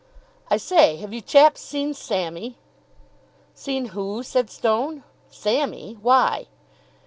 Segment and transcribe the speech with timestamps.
[0.49, 2.55] "I say, have you chaps seen Sammy?"
[3.53, 5.03] "Seen who?" said Stone.
[5.29, 5.93] "Sammy?
[6.01, 6.47] Why?"